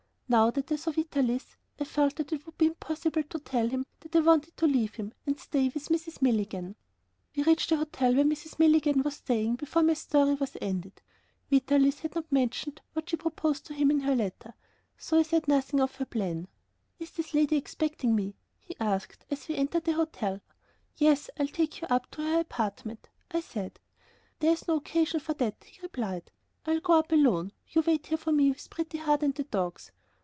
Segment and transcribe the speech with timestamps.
[0.31, 3.85] Now that I saw Vitalis, I felt that it would be impossible to tell him
[3.99, 6.21] that I wanted to leave him and stay with Mrs.
[6.21, 6.77] Milligan.
[7.35, 8.57] We reached the hotel where Mrs.
[8.57, 11.01] Milligan was staying, before my story was ended.
[11.49, 14.53] Vitalis had not mentioned what she had proposed to him in her letter,
[14.97, 16.47] so I said nothing of her plan.
[16.97, 20.39] "Is this lady expecting me?" he asked, as we entered the hotel.
[20.95, 23.81] "Yes, I'll take you up to her apartment," I said.
[24.39, 26.31] "There's no occasion for that," he replied;
[26.65, 29.91] "I'll go up alone; you wait here for me with Pretty Heart and the dogs."